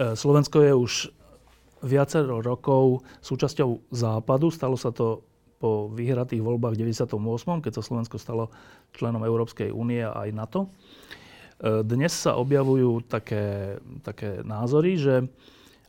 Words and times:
Slovensko 0.00 0.64
je 0.64 0.72
už 0.72 0.92
viacero 1.84 2.40
rokov 2.40 3.04
súčasťou 3.20 3.92
Západu. 3.92 4.48
Stalo 4.48 4.80
sa 4.80 4.92
to 4.92 5.24
po 5.60 5.92
vyhratých 5.92 6.40
voľbách 6.40 6.72
v 6.72 6.88
98., 6.88 7.60
keď 7.60 7.72
sa 7.76 7.84
Slovensko 7.84 8.16
stalo 8.16 8.48
členom 8.96 9.20
Európskej 9.20 9.68
únie 9.68 10.00
a 10.00 10.24
aj 10.24 10.30
NATO. 10.32 10.60
E, 10.64 10.68
dnes 11.84 12.16
sa 12.16 12.40
objavujú 12.40 13.04
také, 13.04 13.76
také 14.00 14.40
názory, 14.40 14.96
že 14.96 15.28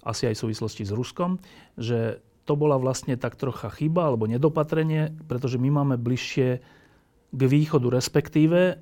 asi 0.04 0.28
aj 0.28 0.36
v 0.36 0.43
súvislosti 0.43 0.83
s 0.83 0.91
Ruskom, 0.91 1.39
že 1.79 2.19
to 2.43 2.59
bola 2.59 2.75
vlastne 2.75 3.15
tak 3.15 3.39
trocha 3.39 3.71
chyba 3.71 4.11
alebo 4.11 4.28
nedopatrenie, 4.28 5.15
pretože 5.32 5.55
my 5.55 5.71
máme 5.71 5.96
bližšie 5.96 6.59
k 7.32 7.41
východu, 7.47 7.87
respektíve 7.87 8.75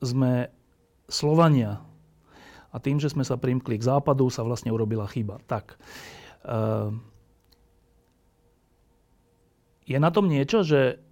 sme 0.00 0.48
Slovania. 1.04 1.84
A 2.70 2.76
tým, 2.78 3.02
že 3.02 3.10
sme 3.10 3.26
sa 3.26 3.34
primkli 3.34 3.76
k 3.78 3.86
západu, 3.86 4.30
sa 4.30 4.46
vlastne 4.46 4.70
urobila 4.70 5.10
chyba. 5.10 5.42
Tak. 5.50 5.74
Uh, 6.46 6.94
je 9.90 9.98
na 9.98 10.14
tom 10.14 10.30
niečo, 10.30 10.62
že 10.62 11.02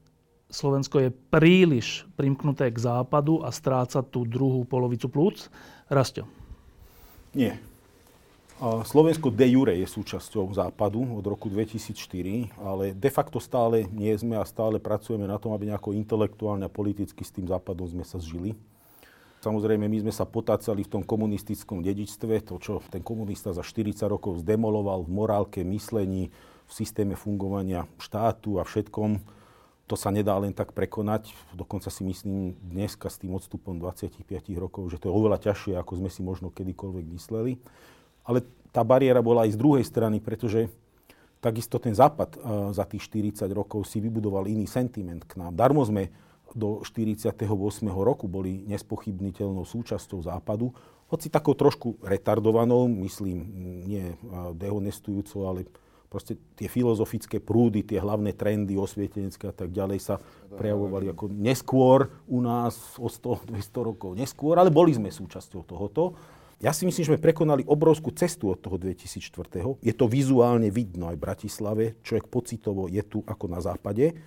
Slovensko 0.48 1.02
je 1.02 1.10
príliš 1.10 2.08
primknuté 2.16 2.72
k 2.72 2.78
západu 2.78 3.44
a 3.44 3.52
stráca 3.52 4.00
tú 4.00 4.24
druhú 4.24 4.64
polovicu 4.64 5.10
plúc? 5.10 5.52
Rastio. 5.90 6.24
Nie. 7.36 7.60
Slovensko 8.58 9.30
de 9.30 9.46
jure 9.54 9.78
je 9.78 9.86
súčasťou 9.86 10.50
západu 10.50 10.98
od 11.14 11.22
roku 11.22 11.46
2004, 11.46 12.58
ale 12.58 12.90
de 12.90 13.10
facto 13.12 13.38
stále 13.38 13.86
nie 13.94 14.10
sme 14.18 14.34
a 14.34 14.42
stále 14.42 14.82
pracujeme 14.82 15.30
na 15.30 15.38
tom, 15.38 15.54
aby 15.54 15.70
nejako 15.70 15.94
intelektuálne 15.94 16.66
a 16.66 16.72
politicky 16.72 17.22
s 17.22 17.30
tým 17.30 17.46
západom 17.46 17.86
sme 17.86 18.02
sa 18.02 18.18
zžili. 18.18 18.58
Samozrejme, 19.38 19.86
my 19.86 19.98
sme 20.02 20.12
sa 20.14 20.26
potácali 20.26 20.82
v 20.82 20.98
tom 20.98 21.02
komunistickom 21.06 21.86
dedičstve, 21.86 22.42
to, 22.42 22.58
čo 22.58 22.82
ten 22.90 23.06
komunista 23.06 23.54
za 23.54 23.62
40 23.62 24.10
rokov 24.10 24.42
zdemoloval 24.42 25.06
v 25.06 25.14
morálke, 25.14 25.60
myslení, 25.62 26.34
v 26.68 26.72
systéme 26.74 27.14
fungovania 27.14 27.86
štátu 28.02 28.58
a 28.58 28.66
všetkom, 28.66 29.22
to 29.88 29.96
sa 29.96 30.12
nedá 30.12 30.36
len 30.36 30.52
tak 30.52 30.76
prekonať. 30.76 31.32
Dokonca 31.56 31.88
si 31.88 32.04
myslím 32.04 32.52
dneska 32.60 33.08
s 33.08 33.16
tým 33.16 33.32
odstupom 33.32 33.80
25 33.80 34.20
rokov, 34.60 34.92
že 34.92 35.00
to 35.00 35.08
je 35.08 35.16
oveľa 35.16 35.40
ťažšie, 35.40 35.80
ako 35.80 35.92
sme 35.96 36.10
si 36.12 36.20
možno 36.20 36.52
kedykoľvek 36.52 37.04
mysleli. 37.16 37.56
Ale 38.28 38.44
tá 38.68 38.84
bariéra 38.84 39.24
bola 39.24 39.48
aj 39.48 39.56
z 39.56 39.60
druhej 39.64 39.84
strany, 39.88 40.20
pretože 40.20 40.68
takisto 41.40 41.80
ten 41.80 41.96
Západ 41.96 42.36
eh, 42.36 42.40
za 42.76 42.84
tých 42.84 43.08
40 43.08 43.48
rokov 43.56 43.88
si 43.88 44.04
vybudoval 44.04 44.44
iný 44.44 44.68
sentiment 44.68 45.24
k 45.24 45.40
nám. 45.40 45.56
Darmo 45.56 45.80
sme 45.88 46.12
do 46.54 46.80
48. 46.84 47.48
roku 47.90 48.28
boli 48.28 48.64
nespochybniteľnou 48.68 49.64
súčasťou 49.66 50.24
Západu, 50.24 50.72
hoci 51.08 51.32
takou 51.32 51.56
trošku 51.56 51.96
retardovanou, 52.04 52.84
myslím, 53.08 53.48
nie 53.88 54.12
eh, 54.12 54.16
dehonestujúcou, 54.52 55.48
ale 55.48 55.64
proste 56.08 56.40
tie 56.56 56.68
filozofické 56.68 57.36
prúdy, 57.40 57.84
tie 57.84 58.00
hlavné 58.00 58.32
trendy 58.32 58.76
osvietenecké 58.80 59.52
a 59.52 59.54
tak 59.56 59.72
ďalej 59.72 60.00
sa 60.00 60.14
prejavovali 60.56 61.12
ako 61.12 61.28
neskôr 61.28 62.08
u 62.24 62.40
nás 62.40 62.96
o 62.96 63.12
100-200 63.12 63.88
rokov 63.88 64.10
neskôr, 64.16 64.56
ale 64.56 64.72
boli 64.72 64.96
sme 64.96 65.12
súčasťou 65.12 65.68
tohoto. 65.68 66.16
Ja 66.58 66.74
si 66.74 66.88
myslím, 66.88 67.06
že 67.06 67.10
sme 67.14 67.22
prekonali 67.22 67.62
obrovskú 67.62 68.10
cestu 68.16 68.50
od 68.50 68.58
toho 68.58 68.80
2004. 68.80 69.78
Je 69.78 69.94
to 69.94 70.10
vizuálne 70.10 70.74
vidno 70.74 71.06
aj 71.06 71.16
v 71.20 71.24
Bratislave. 71.28 71.84
Človek 72.02 72.26
pocitovo 72.26 72.90
je 72.90 73.04
tu 73.06 73.22
ako 73.22 73.46
na 73.46 73.62
západe. 73.62 74.18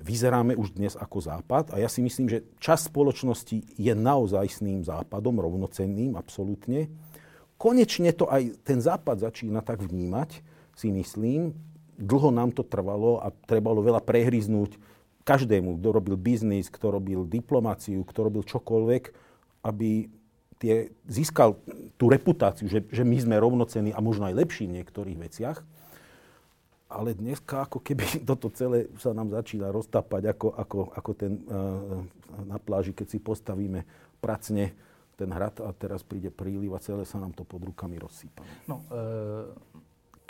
Vyzeráme 0.00 0.56
už 0.56 0.72
dnes 0.72 0.96
ako 0.96 1.20
západ 1.20 1.76
a 1.76 1.80
ja 1.80 1.88
si 1.92 2.00
myslím, 2.00 2.32
že 2.32 2.44
čas 2.56 2.88
spoločnosti 2.88 3.76
je 3.76 3.92
naozajstným 3.92 4.80
západom, 4.80 5.36
rovnocenným, 5.36 6.16
absolútne. 6.16 6.88
Konečne 7.60 8.08
to 8.16 8.24
aj 8.24 8.56
ten 8.64 8.80
západ 8.80 9.20
začína 9.20 9.60
tak 9.60 9.84
vnímať, 9.84 10.40
si 10.72 10.88
myslím. 10.88 11.52
Dlho 12.00 12.32
nám 12.32 12.56
to 12.56 12.64
trvalo 12.64 13.20
a 13.20 13.28
trebalo 13.44 13.84
veľa 13.84 14.00
prehryznúť 14.00 14.80
každému, 15.28 15.76
kto 15.76 15.88
robil 15.92 16.16
biznis, 16.16 16.72
kto 16.72 16.96
robil 16.96 17.28
diplomáciu, 17.28 18.00
kto 18.08 18.24
robil 18.24 18.42
čokoľvek, 18.48 19.12
aby 19.68 20.08
tie, 20.56 20.92
získal 21.04 21.60
tú 22.00 22.08
reputáciu, 22.08 22.72
že, 22.72 22.88
že 22.88 23.04
my 23.04 23.16
sme 23.20 23.36
rovnocení 23.36 23.92
a 23.92 24.00
možno 24.00 24.28
aj 24.32 24.40
lepší 24.40 24.64
v 24.64 24.80
niektorých 24.80 25.18
veciach. 25.20 25.60
Ale 26.90 27.14
dneska 27.14 27.70
ako 27.70 27.78
keby 27.80 28.04
toto 28.28 28.50
celé 28.50 28.90
sa 28.98 29.14
nám 29.14 29.30
začína 29.30 29.70
roztápať 29.70 30.34
ako, 30.34 30.48
ako, 30.58 30.78
ako 30.92 31.10
ten 31.14 31.32
uh, 31.46 32.02
na 32.46 32.58
pláži, 32.58 32.90
keď 32.90 33.06
si 33.06 33.18
postavíme 33.22 33.86
pracne 34.18 34.74
ten 35.14 35.28
hrad 35.30 35.60
a 35.60 35.70
teraz 35.76 36.00
príde 36.00 36.32
príliv 36.32 36.72
a 36.72 36.80
celé 36.80 37.04
sa 37.04 37.20
nám 37.20 37.36
to 37.36 37.44
pod 37.44 37.60
rukami 37.60 38.00
rozsýpa. 38.00 38.40
No, 38.64 38.80
e- 38.88 39.80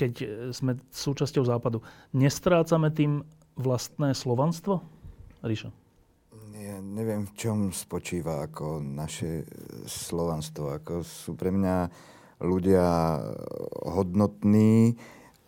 keď 0.00 0.12
sme 0.56 0.80
súčasťou 0.88 1.44
Západu, 1.44 1.84
nestrácame 2.16 2.88
tým 2.88 3.20
vlastné 3.60 4.16
slovanstvo? 4.16 4.80
Ríša. 5.44 5.68
Ja 6.56 6.80
neviem, 6.80 7.28
v 7.28 7.32
čom 7.36 7.58
spočíva 7.68 8.48
ako 8.48 8.80
naše 8.80 9.44
slovanstvo. 9.84 10.72
Ako 10.80 11.04
sú 11.04 11.36
pre 11.36 11.52
mňa 11.52 11.92
ľudia 12.40 13.20
hodnotní, 13.84 14.96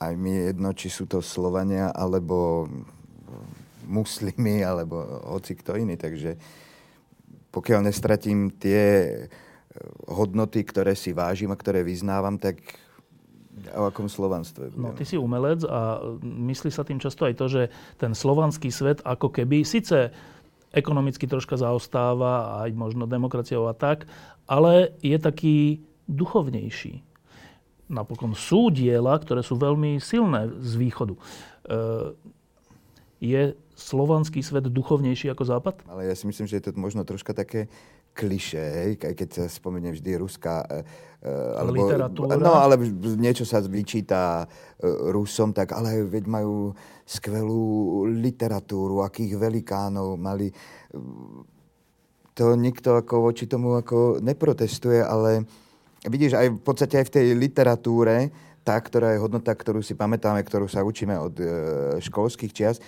aj 0.09 0.15
mi 0.19 0.33
je 0.35 0.43
jedno, 0.51 0.71
či 0.75 0.89
sú 0.91 1.05
to 1.07 1.23
Slovania, 1.23 1.95
alebo 1.95 2.67
muslimy, 3.87 4.65
alebo 4.65 5.03
hoci 5.37 5.59
kto 5.59 5.77
iný. 5.77 5.99
Takže 5.99 6.39
pokiaľ 7.53 7.85
nestratím 7.85 8.49
tie 8.57 8.83
e, 8.83 9.17
hodnoty, 10.09 10.65
ktoré 10.65 10.97
si 10.97 11.13
vážim 11.13 11.53
a 11.53 11.61
ktoré 11.61 11.85
vyznávam, 11.85 12.41
tak 12.41 12.63
o 13.77 13.85
akom 13.85 14.09
slovanstve? 14.09 14.73
No, 14.73 14.97
ty 14.97 15.05
si 15.05 15.21
umelec 15.21 15.61
a 15.69 16.01
myslí 16.25 16.73
sa 16.73 16.89
tým 16.89 16.97
často 16.97 17.29
aj 17.29 17.35
to, 17.37 17.47
že 17.53 17.63
ten 18.01 18.17
slovanský 18.17 18.73
svet 18.73 19.05
ako 19.05 19.29
keby, 19.29 19.63
síce 19.63 20.09
ekonomicky 20.73 21.29
troška 21.29 21.61
zaostáva, 21.61 22.65
aj 22.65 22.73
možno 22.73 23.05
demokraciou 23.05 23.69
a 23.69 23.77
tak, 23.77 24.09
ale 24.49 24.97
je 25.05 25.21
taký 25.21 25.85
duchovnejší. 26.09 27.12
Napokon 27.91 28.37
sú 28.37 28.71
diela, 28.71 29.19
ktoré 29.19 29.43
sú 29.43 29.59
veľmi 29.59 29.99
silné 29.99 30.53
z 30.61 30.73
východu. 30.79 31.15
E, 31.15 31.21
je 33.23 33.43
slovanský 33.79 34.43
svet 34.43 34.67
duchovnejší 34.67 35.31
ako 35.31 35.45
západ? 35.47 35.75
Ale 35.87 36.11
ja 36.11 36.15
si 36.19 36.27
myslím, 36.27 36.47
že 36.51 36.59
je 36.59 36.65
to 36.71 36.79
možno 36.79 37.07
troška 37.07 37.35
také 37.35 37.71
kliše, 38.13 38.61
aj 39.01 39.15
keď 39.17 39.29
sa 39.33 39.45
spomenie 39.49 39.93
vždy 39.97 40.21
ruská... 40.21 40.61
Uh, 41.25 41.57
alebo, 41.57 41.89
Literatúra. 41.89 42.37
No, 42.37 42.61
ale 42.61 42.77
niečo 43.17 43.49
sa 43.49 43.65
vyčíta 43.65 44.45
Rusom, 44.85 45.57
tak 45.57 45.73
ale 45.73 46.05
veď 46.05 46.25
majú 46.29 46.77
skvelú 47.09 48.05
literatúru, 48.11 49.01
akých 49.01 49.41
velikánov 49.41 50.21
mali. 50.21 50.53
To 52.37 52.45
nikto 52.53 53.01
ako 53.01 53.33
voči 53.33 53.49
tomu 53.49 53.81
ako 53.81 54.21
neprotestuje, 54.21 55.01
ale 55.01 55.49
vidíš, 56.07 56.35
aj 56.35 56.49
v 56.51 56.61
podstate 56.63 56.99
aj 56.99 57.07
v 57.11 57.15
tej 57.15 57.27
literatúre, 57.39 58.33
tá, 58.63 58.79
ktorá 58.79 59.15
je 59.15 59.23
hodnota, 59.23 59.55
ktorú 59.55 59.83
si 59.83 59.99
pamätáme, 59.99 60.43
ktorú 60.43 60.71
sa 60.71 60.87
učíme 60.87 61.15
od 61.19 61.35
uh, 61.39 61.49
školských 61.99 62.55
čias, 62.55 62.79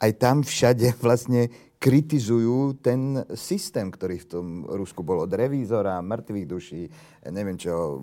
aj 0.00 0.12
tam 0.20 0.44
všade 0.44 0.96
vlastne 1.04 1.48
kritizujú 1.76 2.80
ten 2.80 3.20
systém, 3.36 3.92
ktorý 3.92 4.16
v 4.24 4.28
tom 4.28 4.46
Rusku 4.64 5.04
bol 5.04 5.28
od 5.28 5.32
revízora, 5.32 6.00
mŕtvych 6.00 6.46
duší, 6.48 6.82
neviem 7.28 7.60
čo, 7.60 8.00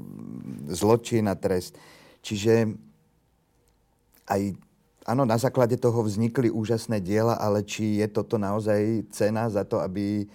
zločin 0.69 1.25
a 1.25 1.34
trest. 1.34 1.74
Čiže 2.22 2.69
aj, 4.30 4.42
áno, 5.09 5.25
na 5.25 5.42
základe 5.42 5.75
toho 5.81 6.06
vznikli 6.06 6.53
úžasné 6.53 7.02
diela, 7.02 7.36
ale 7.42 7.66
či 7.66 7.98
je 8.00 8.07
toto 8.13 8.38
naozaj 8.38 9.10
cena 9.10 9.50
za 9.50 9.66
to, 9.66 9.81
aby 9.81 10.24
e, 10.24 10.25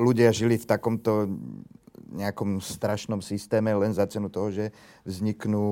ľudia 0.00 0.32
žili 0.32 0.56
v 0.56 0.66
takomto 0.66 1.28
nejakom 2.12 2.60
strašnom 2.60 3.24
systéme 3.24 3.72
len 3.72 3.92
za 3.96 4.04
cenu 4.06 4.28
toho, 4.28 4.52
že 4.52 4.64
vzniknú 5.08 5.64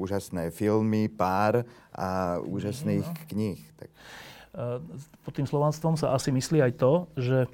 úžasné 0.00 0.52
filmy, 0.52 1.08
pár 1.08 1.64
a 1.92 2.38
úžasných 2.44 3.06
no. 3.06 3.16
kníh. 3.32 3.60
Tak. 3.80 3.90
Eh, 4.56 4.80
pod 5.20 5.32
tým 5.36 5.44
slovanstvom 5.44 6.00
sa 6.00 6.16
asi 6.16 6.32
myslí 6.32 6.64
aj 6.64 6.72
to, 6.80 6.92
že 7.20 7.44
eh, 7.44 7.48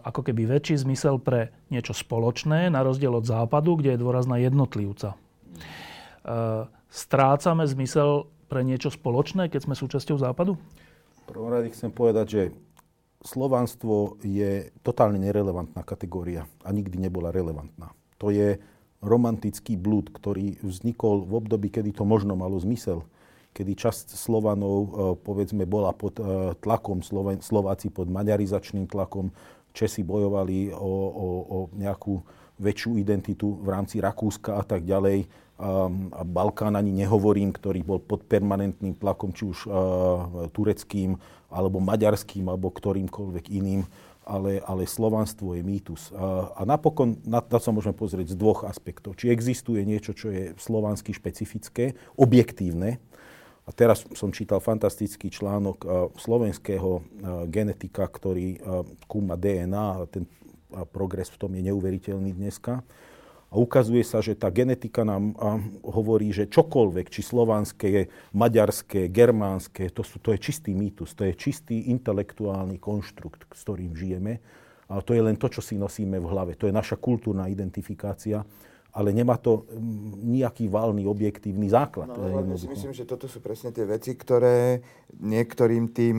ako 0.00 0.24
keby 0.24 0.48
väčší 0.48 0.80
zmysel 0.80 1.20
pre 1.20 1.52
niečo 1.68 1.92
spoločné, 1.92 2.72
na 2.72 2.80
rozdiel 2.80 3.12
od 3.12 3.28
západu, 3.28 3.76
kde 3.76 3.96
je 3.96 4.00
dôraz 4.00 4.24
na 4.24 4.40
jednotlivca. 4.40 5.12
Eh, 5.12 6.64
strácame 6.88 7.68
zmysel 7.68 8.32
pre 8.48 8.64
niečo 8.64 8.88
spoločné, 8.88 9.52
keď 9.52 9.68
sme 9.68 9.74
súčasťou 9.76 10.16
západu? 10.16 10.56
Prvom 11.28 11.50
rade 11.52 11.68
chcem 11.74 11.90
povedať, 11.92 12.26
že 12.30 12.42
slovanstvo 13.26 14.22
je 14.22 14.70
totálne 14.86 15.18
nerelevantná 15.18 15.82
kategória 15.82 16.46
a 16.62 16.70
nikdy 16.70 16.96
nebola 16.96 17.34
relevantná. 17.34 17.90
To 18.22 18.30
je 18.32 18.56
romantický 19.04 19.76
blúd, 19.76 20.08
ktorý 20.14 20.56
vznikol 20.64 21.28
v 21.28 21.32
období, 21.36 21.68
kedy 21.68 21.92
to 21.92 22.08
možno 22.08 22.38
malo 22.38 22.56
zmysel 22.56 23.04
kedy 23.56 23.72
časť 23.72 24.12
Slovanov, 24.12 24.76
e, 24.76 24.88
povedzme, 25.16 25.64
bola 25.64 25.96
pod 25.96 26.20
e, 26.20 26.52
tlakom, 26.60 27.00
Slováci 27.40 27.88
pod 27.88 28.12
maďarizačným 28.12 28.84
tlakom, 28.84 29.32
Česi 29.72 30.04
bojovali 30.04 30.72
o, 30.72 30.76
o, 30.76 31.26
o 31.44 31.58
nejakú 31.76 32.20
väčšiu 32.56 32.96
identitu 32.96 33.60
v 33.60 33.68
rámci 33.68 34.00
Rakúska 34.00 34.56
a 34.56 34.64
tak 34.64 34.88
ďalej. 34.88 35.28
A 35.60 36.24
Balkán 36.24 36.76
ani 36.80 36.92
nehovorím, 36.96 37.52
ktorý 37.52 37.84
bol 37.84 38.00
pod 38.00 38.24
permanentným 38.24 38.96
tlakom, 38.96 39.36
či 39.36 39.44
už 39.44 39.68
tureckým, 40.56 41.20
alebo 41.56 41.80
maďarským, 41.80 42.44
alebo 42.44 42.68
ktorýmkoľvek 42.68 43.48
iným 43.48 43.88
ale, 44.26 44.58
ale 44.66 44.90
slovanstvo 44.90 45.54
je 45.54 45.62
mýtus. 45.62 46.10
A, 46.10 46.50
a 46.58 46.62
napokon 46.66 47.14
na 47.22 47.38
to 47.38 47.62
sa 47.62 47.70
môžeme 47.70 47.94
pozrieť 47.94 48.34
z 48.34 48.36
dvoch 48.36 48.66
aspektov. 48.66 49.14
Či 49.14 49.30
existuje 49.30 49.86
niečo, 49.86 50.12
čo 50.18 50.34
je 50.34 50.52
slovansky 50.58 51.14
špecifické, 51.14 51.94
objektívne. 52.18 52.98
A 53.66 53.70
teraz 53.70 54.02
som 54.18 54.34
čítal 54.34 54.58
fantastický 54.58 55.30
článok 55.30 55.78
uh, 55.82 55.90
slovenského 56.18 56.90
uh, 56.98 57.02
genetika, 57.46 58.10
ktorý 58.10 58.58
uh, 58.58 58.82
kúma 59.06 59.38
DNA 59.38 59.86
a 60.02 60.06
ten 60.10 60.26
progres 60.90 61.30
v 61.30 61.38
tom 61.38 61.54
je 61.54 61.62
neuveriteľný 61.70 62.34
dneska. 62.34 62.82
A 63.46 63.54
ukazuje 63.62 64.02
sa, 64.02 64.18
že 64.18 64.34
tá 64.34 64.50
genetika 64.50 65.06
nám 65.06 65.38
hovorí, 65.86 66.34
že 66.34 66.50
čokoľvek, 66.50 67.06
či 67.08 67.22
slovanské, 67.22 68.10
maďarské, 68.34 69.06
germánske, 69.06 69.86
to, 69.94 70.02
sú, 70.02 70.18
to 70.18 70.34
je 70.34 70.38
čistý 70.42 70.74
mýtus, 70.74 71.14
to 71.14 71.22
je 71.24 71.32
čistý 71.38 71.88
intelektuálny 71.94 72.82
konštrukt, 72.82 73.46
s 73.54 73.60
ktorým 73.62 73.94
žijeme. 73.94 74.42
A 74.90 74.98
to 75.02 75.14
je 75.14 75.22
len 75.22 75.38
to, 75.38 75.46
čo 75.50 75.62
si 75.62 75.78
nosíme 75.78 76.18
v 76.18 76.26
hlave. 76.26 76.52
To 76.58 76.66
je 76.66 76.74
naša 76.74 76.98
kultúrna 76.98 77.46
identifikácia 77.50 78.42
ale 78.96 79.12
nemá 79.12 79.36
to 79.36 79.68
mm, 79.68 80.24
nejaký 80.24 80.72
valný 80.72 81.04
objektívny 81.04 81.68
základ. 81.68 82.16
No, 82.16 82.56
si 82.56 82.64
myslím, 82.64 82.96
že 82.96 83.04
toto 83.04 83.28
sú 83.28 83.44
presne 83.44 83.68
tie 83.68 83.84
veci, 83.84 84.16
ktoré 84.16 84.80
niektorým 85.20 85.92
tým 85.92 86.16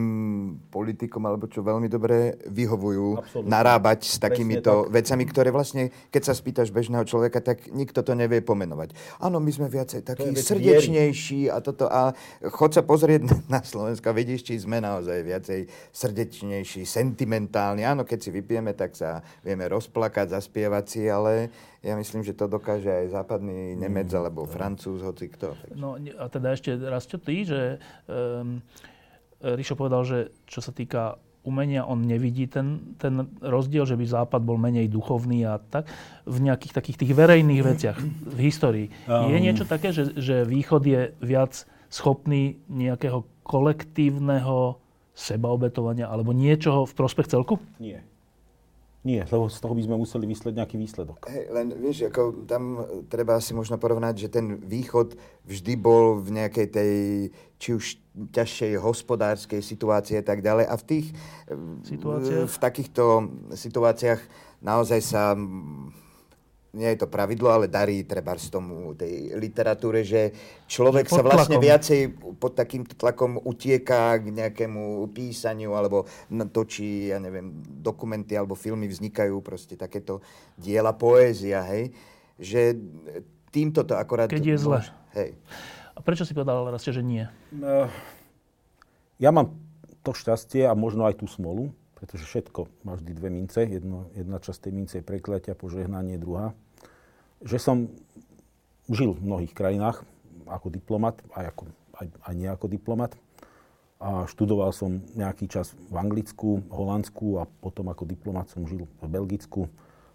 politikom, 0.70 1.20
alebo 1.26 1.50
čo 1.50 1.66
veľmi 1.66 1.90
dobre 1.90 2.38
vyhovujú, 2.46 3.18
Absolutne. 3.18 3.50
narábať 3.50 4.06
s 4.06 4.16
takýmito 4.22 4.86
tak. 4.86 4.94
vecami, 4.94 5.24
ktoré 5.26 5.50
vlastne, 5.50 5.90
keď 6.14 6.22
sa 6.30 6.34
spýtaš 6.38 6.70
bežného 6.70 7.02
človeka, 7.02 7.42
tak 7.42 7.66
nikto 7.74 8.06
to 8.06 8.14
nevie 8.14 8.40
pomenovať. 8.40 8.94
Áno, 9.18 9.42
my 9.42 9.50
sme 9.50 9.66
viacej 9.66 10.06
takí 10.06 10.30
srdečnejší 10.32 11.50
a 11.50 11.58
toto. 11.58 11.90
A 11.90 12.14
chod 12.54 12.78
sa 12.78 12.86
pozrieť 12.86 13.26
na 13.52 13.58
Slovensko, 13.60 14.14
vidíš, 14.14 14.46
či 14.46 14.54
sme 14.62 14.78
naozaj 14.78 15.18
viacej 15.26 15.60
srdečnejší, 15.90 16.86
sentimentálni. 16.86 17.82
Áno, 17.82 18.06
keď 18.06 18.18
si 18.22 18.30
vypijeme, 18.30 18.70
tak 18.78 18.94
sa 18.94 19.20
vieme 19.42 19.66
rozplakať, 19.66 20.30
zaspievať 20.38 20.84
si, 20.86 21.02
ale 21.10 21.50
ja 21.88 21.96
myslím, 21.96 22.20
že 22.20 22.36
to 22.36 22.44
dokáže 22.44 22.92
aj 22.92 23.16
západný 23.16 23.74
Nemec 23.80 24.12
mm, 24.12 24.18
alebo 24.20 24.44
Francúz, 24.44 25.00
hoci 25.00 25.32
kto. 25.32 25.56
No 25.72 25.96
a 25.96 26.24
teda 26.28 26.52
ešte 26.52 26.76
raz 26.76 27.08
čo 27.08 27.16
ty, 27.16 27.48
že 27.48 27.80
um, 28.04 28.60
Ríšo 29.40 29.78
povedal, 29.78 30.04
že 30.04 30.18
čo 30.44 30.60
sa 30.60 30.74
týka 30.74 31.16
umenia, 31.46 31.88
on 31.88 32.04
nevidí 32.04 32.44
ten, 32.44 32.98
ten 33.00 33.24
rozdiel, 33.40 33.88
že 33.88 33.96
by 33.96 34.04
Západ 34.04 34.42
bol 34.44 34.60
menej 34.60 34.92
duchovný 34.92 35.48
a 35.48 35.56
tak, 35.56 35.88
v 36.28 36.38
nejakých 36.44 36.76
takých 36.76 36.98
tých 37.00 37.12
verejných 37.16 37.62
veciach 37.64 37.96
v 38.36 38.38
histórii. 38.44 38.86
Um. 39.08 39.32
Je 39.32 39.38
niečo 39.40 39.64
také, 39.64 39.96
že, 39.96 40.12
že 40.18 40.44
Východ 40.44 40.84
je 40.84 41.16
viac 41.24 41.64
schopný 41.88 42.60
nejakého 42.68 43.24
kolektívneho 43.48 44.76
sebaobetovania 45.16 46.06
alebo 46.06 46.36
niečoho 46.36 46.84
v 46.84 46.92
prospech 46.92 47.32
celku? 47.32 47.56
Nie. 47.80 48.04
Nie, 49.06 49.22
lebo 49.30 49.46
z 49.46 49.62
toho 49.62 49.78
by 49.78 49.82
sme 49.86 49.96
museli 49.96 50.26
vysleť 50.26 50.58
nejaký 50.58 50.74
výsledok. 50.74 51.30
Hey, 51.30 51.46
len 51.54 51.70
vieš, 51.78 52.10
ako 52.10 52.44
tam 52.50 52.82
treba 53.06 53.38
si 53.38 53.54
možno 53.54 53.78
porovnať, 53.78 54.26
že 54.26 54.28
ten 54.28 54.58
východ 54.58 55.14
vždy 55.46 55.74
bol 55.78 56.18
v 56.18 56.34
nejakej 56.34 56.66
tej, 56.66 56.94
či 57.62 57.68
už 57.78 57.84
ťažšej 58.34 58.82
hospodárskej 58.82 59.62
situácii 59.62 60.18
a 60.18 60.24
tak 60.26 60.42
ďalej. 60.42 60.66
A 60.66 60.74
v 60.74 60.84
tých, 60.84 61.06
v, 61.46 62.46
v 62.50 62.56
takýchto 62.58 63.30
situáciách 63.54 64.18
naozaj 64.66 65.00
sa 65.06 65.38
nie 66.76 66.88
je 66.92 67.00
to 67.00 67.08
pravidlo, 67.08 67.48
ale 67.48 67.72
darí 67.72 68.04
treba 68.04 68.36
z 68.36 68.52
tomu 68.52 68.92
tej 68.92 69.32
literatúre, 69.40 70.04
že 70.04 70.32
človek 70.68 71.08
sa 71.08 71.24
vlastne 71.24 71.56
tlakom. 71.56 71.64
viacej 71.64 72.00
pod 72.36 72.52
takýmto 72.52 72.92
tlakom 72.92 73.40
utieká 73.40 74.20
k 74.20 74.28
nejakému 74.28 75.08
písaniu 75.16 75.72
alebo 75.72 76.04
točí, 76.52 77.08
ja 77.08 77.16
neviem, 77.16 77.64
dokumenty 77.80 78.36
alebo 78.36 78.52
filmy 78.52 78.84
vznikajú, 78.84 79.40
proste 79.40 79.80
takéto 79.80 80.20
diela 80.60 80.92
poézia, 80.92 81.64
hej, 81.72 81.88
že 82.36 82.76
týmto 83.48 83.88
to 83.88 83.96
akorát... 83.96 84.28
Keď 84.28 84.44
je 84.44 84.56
zle. 84.60 84.80
Hej. 85.16 85.32
A 85.96 86.04
prečo 86.04 86.28
si 86.28 86.36
povedal 86.36 86.68
raz, 86.68 86.84
že 86.84 87.00
nie? 87.00 87.24
No, 87.48 87.88
ja 89.16 89.30
mám 89.32 89.56
to 90.04 90.12
šťastie 90.14 90.68
a 90.68 90.76
možno 90.76 91.08
aj 91.08 91.18
tú 91.18 91.26
smolu, 91.26 91.72
pretože 91.98 92.30
všetko 92.30 92.70
má 92.86 92.94
vždy 92.94 93.10
dve 93.10 93.28
mince. 93.34 93.66
Jedno, 93.66 94.06
jedna 94.14 94.38
časť 94.38 94.70
tej 94.70 94.72
mince 94.72 94.94
je 95.02 95.04
prekliatia, 95.04 95.58
požehnanie, 95.58 96.14
druhá. 96.14 96.54
Že 97.42 97.58
som 97.58 97.76
žil 98.86 99.18
v 99.18 99.26
mnohých 99.26 99.50
krajinách 99.50 100.06
ako 100.46 100.70
diplomat, 100.70 101.18
aj, 101.34 101.50
ako, 101.50 101.62
aj, 101.98 102.06
aj 102.22 102.34
nie 102.38 102.46
ako 102.46 102.66
diplomat. 102.70 103.18
A 103.98 104.30
študoval 104.30 104.70
som 104.70 105.02
nejaký 105.18 105.50
čas 105.50 105.74
v 105.74 105.98
Anglicku, 105.98 106.62
Holandsku 106.70 107.42
a 107.42 107.50
potom 107.50 107.90
ako 107.90 108.06
diplomat 108.06 108.46
som 108.46 108.62
žil 108.62 108.86
v 109.02 109.06
Belgicku 109.10 109.66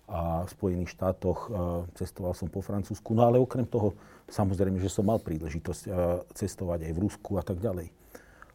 a 0.07 0.47
v 0.47 0.49
Spojených 0.55 0.95
štátoch. 0.95 1.51
Cestoval 1.99 2.31
som 2.31 2.47
po 2.47 2.63
Francúzsku. 2.63 3.11
No 3.11 3.27
ale 3.27 3.43
okrem 3.43 3.67
toho, 3.67 3.91
samozrejme, 4.31 4.79
že 4.79 4.87
som 4.87 5.03
mal 5.03 5.19
príležitosť 5.19 5.91
cestovať 6.31 6.87
aj 6.87 6.91
v 6.95 7.01
Rusku 7.03 7.35
a 7.35 7.43
tak 7.43 7.59
ďalej 7.59 7.91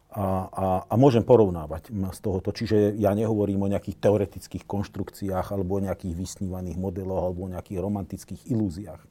a, 0.09 0.25
a, 0.49 0.65
a 0.89 0.93
môžem 0.97 1.21
porovnávať 1.21 1.93
z 1.93 2.19
tohoto. 2.19 2.49
Čiže 2.49 2.97
ja 2.97 3.13
nehovorím 3.13 3.69
o 3.69 3.71
nejakých 3.71 4.01
teoretických 4.01 4.65
konštrukciách 4.65 5.53
alebo 5.53 5.77
o 5.77 5.83
nejakých 5.85 6.17
vysnívaných 6.17 6.81
modeloch 6.81 7.29
alebo 7.29 7.45
o 7.45 7.51
nejakých 7.53 7.77
romantických 7.77 8.41
ilúziách. 8.49 9.01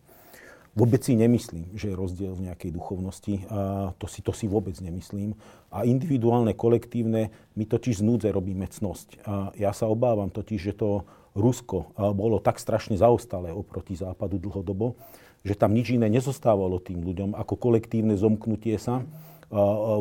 Vôbec 0.74 1.02
si 1.02 1.18
nemyslím, 1.18 1.74
že 1.74 1.90
je 1.90 1.98
rozdiel 1.98 2.34
v 2.38 2.50
nejakej 2.50 2.70
duchovnosti. 2.70 3.34
A 3.50 3.90
to, 3.98 4.06
si, 4.06 4.22
to 4.22 4.30
si 4.30 4.46
vôbec 4.46 4.78
nemyslím. 4.78 5.34
A 5.74 5.82
individuálne, 5.82 6.54
kolektívne, 6.54 7.34
my 7.58 7.64
totiž 7.66 7.98
z 7.98 8.06
núdze 8.06 8.28
robíme 8.30 8.66
cnosť. 8.66 9.22
A 9.26 9.50
ja 9.58 9.74
sa 9.74 9.90
obávam 9.90 10.30
totiž, 10.30 10.70
že 10.70 10.74
to 10.78 11.02
Rusko 11.34 11.94
bolo 12.14 12.42
tak 12.42 12.58
strašne 12.58 12.98
zaostalé 12.98 13.54
oproti 13.54 13.94
západu 13.94 14.38
dlhodobo, 14.42 14.98
že 15.46 15.54
tam 15.54 15.74
nič 15.74 15.94
iné 15.94 16.10
nezostávalo 16.10 16.82
tým 16.82 17.06
ľuďom 17.06 17.38
ako 17.38 17.54
kolektívne 17.54 18.18
zomknutie 18.18 18.74
sa 18.78 19.06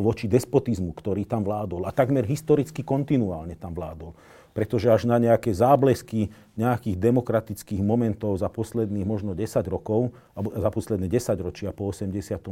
voči 0.04 0.28
despotizmu, 0.28 0.92
ktorý 0.92 1.24
tam 1.24 1.44
vládol. 1.44 1.88
A 1.88 1.90
takmer 1.90 2.24
historicky 2.28 2.84
kontinuálne 2.84 3.56
tam 3.56 3.72
vládol. 3.72 4.12
Pretože 4.52 4.90
až 4.90 5.06
na 5.06 5.22
nejaké 5.22 5.54
záblesky 5.54 6.34
nejakých 6.58 6.98
demokratických 6.98 7.78
momentov 7.78 8.36
za 8.42 8.50
posledných 8.50 9.06
možno 9.06 9.32
10 9.32 9.62
rokov, 9.70 10.10
alebo 10.34 10.50
za 10.50 10.70
posledné 10.72 11.06
10 11.06 11.46
ročia 11.46 11.70
po 11.70 11.88
89. 11.94 12.42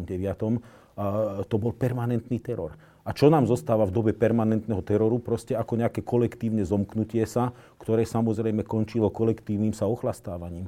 to 1.51 1.57
bol 1.59 1.73
permanentný 1.75 2.39
teror. 2.39 2.79
A 3.07 3.15
čo 3.15 3.31
nám 3.31 3.47
zostáva 3.47 3.87
v 3.87 3.95
dobe 3.95 4.11
permanentného 4.15 4.83
teroru? 4.83 5.23
Proste 5.23 5.55
ako 5.55 5.79
nejaké 5.79 6.03
kolektívne 6.03 6.67
zomknutie 6.67 7.23
sa, 7.27 7.55
ktoré 7.79 8.03
samozrejme 8.03 8.67
končilo 8.67 9.11
kolektívnym 9.15 9.75
sa 9.75 9.87
ochlastávaním. 9.87 10.67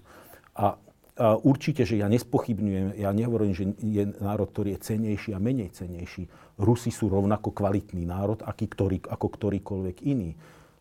A 0.54 0.78
určite, 1.18 1.82
že 1.82 1.98
ja 1.98 2.06
nespochybňujem, 2.06 2.94
ja 2.98 3.10
nehovorím, 3.10 3.52
že 3.52 3.74
je 3.82 4.06
národ, 4.22 4.46
ktorý 4.48 4.78
je 4.78 4.84
cenejší 4.94 5.34
a 5.34 5.42
menej 5.42 5.74
cenejší. 5.74 6.30
Rusi 6.58 6.94
sú 6.94 7.10
rovnako 7.10 7.50
kvalitný 7.50 8.06
národ, 8.06 8.38
aký, 8.46 8.70
ktorý, 8.70 9.02
ako 9.10 9.26
ktorýkoľvek 9.26 9.96
iný. 10.06 10.38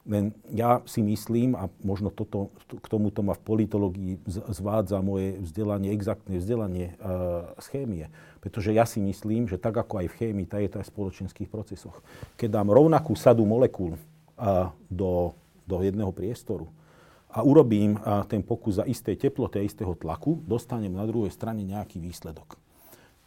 Len 0.08 0.32
ja 0.56 0.79
si 0.88 1.03
myslím, 1.03 1.51
a 1.60 1.67
možno 1.84 2.08
toto, 2.08 2.56
k 2.63 2.86
tomuto 2.88 3.20
ma 3.27 3.36
v 3.36 3.44
politológii 3.44 4.13
zvádza 4.29 5.03
moje 5.03 5.36
vzdelanie, 5.44 5.91
exaktné 5.91 6.39
vzdelanie 6.39 6.96
uh, 6.96 7.51
z 7.60 7.65
chémie. 7.75 8.06
Pretože 8.39 8.72
ja 8.72 8.88
si 8.88 9.03
myslím, 9.03 9.51
že 9.51 9.60
tak 9.60 9.75
ako 9.75 10.00
aj 10.00 10.08
v 10.08 10.17
chémii, 10.22 10.48
tak 10.48 10.63
je 10.63 10.72
to 10.72 10.79
aj 10.79 10.88
v 10.88 10.94
spoločenských 10.96 11.50
procesoch. 11.51 12.00
Keď 12.39 12.50
dám 12.56 12.72
rovnakú 12.72 13.20
sadu 13.20 13.44
molekúl 13.44 14.00
uh, 14.39 14.72
do, 14.88 15.36
do 15.67 15.84
jedného 15.84 16.15
priestoru, 16.15 16.72
a 17.38 17.46
urobím 17.46 18.01
ten 18.25 18.41
pokus 18.41 18.82
za 18.82 18.86
istej 18.89 19.29
teploty 19.29 19.62
a 19.62 19.67
istého 19.70 19.94
tlaku, 19.94 20.41
dostanem 20.41 20.89
na 20.89 21.06
druhej 21.06 21.29
strane 21.29 21.62
nejaký 21.62 22.01
výsledok. 22.01 22.58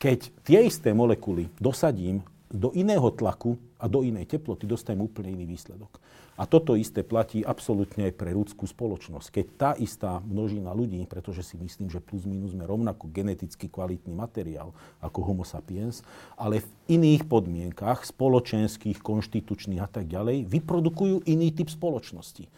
Keď 0.03 0.35
tie 0.43 0.67
isté 0.67 0.91
molekuly 0.91 1.47
dosadím 1.63 2.27
do 2.51 2.75
iného 2.75 3.07
tlaku 3.15 3.55
a 3.79 3.87
do 3.87 4.03
inej 4.03 4.27
teploty, 4.27 4.67
dostanem 4.67 5.07
úplne 5.07 5.31
iný 5.31 5.55
výsledok. 5.55 6.03
A 6.41 6.49
toto 6.49 6.73
isté 6.73 7.05
platí 7.05 7.45
absolútne 7.45 8.09
aj 8.09 8.17
pre 8.17 8.33
ľudskú 8.33 8.65
spoločnosť. 8.65 9.29
Keď 9.29 9.47
tá 9.61 9.71
istá 9.77 10.25
množina 10.25 10.73
ľudí, 10.73 11.05
pretože 11.05 11.45
si 11.45 11.61
myslím, 11.61 11.93
že 11.93 12.01
plus 12.01 12.25
minus 12.25 12.57
sme 12.57 12.65
rovnako 12.65 13.13
geneticky 13.13 13.69
kvalitný 13.69 14.17
materiál 14.17 14.73
ako 15.05 15.21
homo 15.21 15.45
sapiens, 15.45 16.01
ale 16.41 16.65
v 16.65 16.69
iných 16.97 17.29
podmienkach, 17.29 18.09
spoločenských, 18.09 19.05
konštitučných 19.05 19.85
a 19.85 19.89
tak 19.93 20.09
ďalej, 20.09 20.49
vyprodukujú 20.49 21.29
iný 21.29 21.53
typ 21.53 21.69
spoločnosti. 21.69 22.49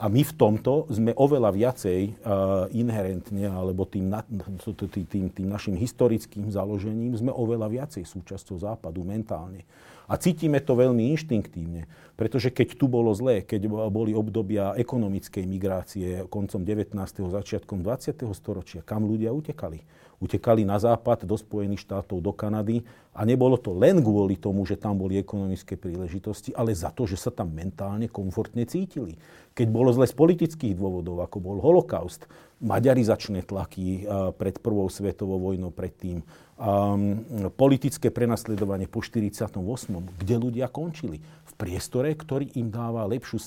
A 0.00 0.08
my 0.08 0.24
v 0.24 0.32
tomto 0.34 0.88
sme 0.88 1.12
oveľa 1.12 1.52
viacej 1.52 2.00
uh, 2.24 2.66
inherentne, 2.72 3.44
alebo 3.44 3.84
tým, 3.84 4.08
na, 4.08 4.24
tým, 4.24 5.28
tým 5.28 5.48
našim 5.48 5.76
historickým 5.76 6.48
založením, 6.48 7.12
sme 7.12 7.30
oveľa 7.30 7.68
viacej 7.68 8.02
súčasťou 8.08 8.56
západu 8.56 9.04
mentálne. 9.04 9.68
A 10.12 10.20
cítime 10.20 10.60
to 10.60 10.76
veľmi 10.76 11.08
inštinktívne, 11.16 11.88
pretože 12.20 12.52
keď 12.52 12.76
tu 12.76 12.84
bolo 12.84 13.16
zlé, 13.16 13.40
keď 13.40 13.88
boli 13.88 14.12
obdobia 14.12 14.76
ekonomickej 14.76 15.44
migrácie 15.48 16.28
koncom 16.28 16.60
19. 16.60 16.92
začiatkom 17.32 17.80
20. 17.80 18.20
storočia, 18.36 18.84
kam 18.84 19.08
ľudia 19.08 19.32
utekali? 19.32 19.80
utekali 20.22 20.62
na 20.62 20.78
západ 20.78 21.26
do 21.26 21.34
Spojených 21.34 21.82
štátov, 21.82 22.22
do 22.22 22.30
Kanady 22.30 22.86
a 23.10 23.26
nebolo 23.26 23.58
to 23.58 23.74
len 23.74 23.98
kvôli 23.98 24.38
tomu, 24.38 24.62
že 24.62 24.78
tam 24.78 24.94
boli 24.94 25.18
ekonomické 25.18 25.74
príležitosti, 25.74 26.54
ale 26.54 26.70
za 26.70 26.94
to, 26.94 27.10
že 27.10 27.18
sa 27.18 27.34
tam 27.34 27.50
mentálne 27.50 28.06
komfortne 28.06 28.62
cítili. 28.62 29.18
Keď 29.58 29.66
bolo 29.66 29.90
zle 29.90 30.06
z 30.06 30.14
politických 30.14 30.78
dôvodov, 30.78 31.26
ako 31.26 31.42
bol 31.42 31.58
holokaust, 31.58 32.30
maďarizačné 32.62 33.42
tlaky 33.42 34.06
pred 34.38 34.62
prvou 34.62 34.86
svetovou 34.86 35.50
vojnou 35.50 35.74
predtým, 35.74 36.22
um, 36.62 37.50
politické 37.58 38.14
prenasledovanie 38.14 38.86
po 38.86 39.02
48., 39.02 39.50
kde 39.90 40.34
ľudia 40.38 40.70
končili. 40.70 41.18
V 41.22 41.52
priestore, 41.58 42.14
ktorý 42.14 42.54
im 42.56 42.70
dáva 42.70 43.02
lepšiu 43.10 43.38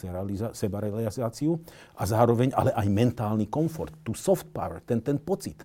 sebarealizáciu 0.52 1.58
a 1.96 2.04
zároveň 2.04 2.52
ale 2.54 2.76
aj 2.76 2.88
mentálny 2.92 3.48
komfort, 3.48 3.96
tu 4.04 4.12
soft 4.12 4.52
power, 4.52 4.84
ten, 4.84 5.00
ten 5.00 5.16
pocit. 5.16 5.64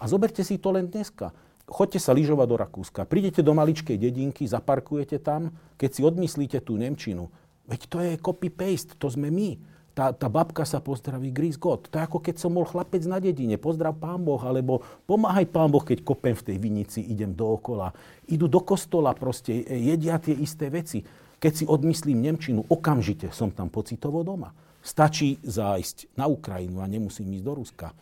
A 0.00 0.08
zoberte 0.08 0.44
si 0.44 0.60
to 0.60 0.72
len 0.72 0.88
dneska. 0.88 1.32
Choďte 1.70 2.02
sa 2.02 2.10
lyžovať 2.10 2.46
do 2.50 2.56
Rakúska, 2.58 3.06
prídete 3.06 3.46
do 3.46 3.54
maličkej 3.54 3.94
dedinky, 3.94 4.42
zaparkujete 4.42 5.22
tam, 5.22 5.54
keď 5.78 5.90
si 5.94 6.00
odmyslíte 6.02 6.58
tú 6.66 6.74
Nemčinu. 6.74 7.30
Veď 7.70 7.80
to 7.86 7.96
je 8.02 8.12
copy-paste, 8.18 8.98
to 8.98 9.06
sme 9.06 9.30
my. 9.30 9.54
Tá, 10.00 10.16
tá 10.16 10.32
babka 10.32 10.64
sa 10.64 10.80
pozdraví 10.80 11.28
Gris 11.28 11.60
God. 11.60 11.92
To 11.92 12.00
je 12.00 12.08
ako 12.08 12.24
keď 12.24 12.40
som 12.40 12.56
bol 12.56 12.64
chlapec 12.64 13.04
na 13.04 13.20
dedine. 13.20 13.60
Pozdrav 13.60 14.00
pán 14.00 14.24
Boh, 14.24 14.40
alebo 14.40 14.80
pomáhaj 15.04 15.44
pán 15.52 15.68
Boh, 15.68 15.84
keď 15.84 16.00
kopem 16.00 16.32
v 16.32 16.40
tej 16.40 16.56
vinici, 16.56 17.04
idem 17.04 17.36
dookola. 17.36 17.92
Idú 18.24 18.48
do 18.48 18.64
kostola 18.64 19.12
proste, 19.12 19.60
jedia 19.60 20.16
tie 20.16 20.32
isté 20.32 20.72
veci. 20.72 21.04
Keď 21.36 21.52
si 21.52 21.64
odmyslím 21.68 22.16
Nemčinu, 22.16 22.64
okamžite 22.64 23.28
som 23.28 23.52
tam 23.52 23.68
pocitovo 23.68 24.24
doma. 24.24 24.56
Stačí 24.80 25.36
zájsť 25.44 26.16
na 26.16 26.32
Ukrajinu 26.32 26.80
a 26.80 26.88
nemusím 26.88 27.36
ísť 27.36 27.44
do 27.44 27.52
Ruska. 27.60 27.92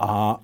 A 0.00 0.40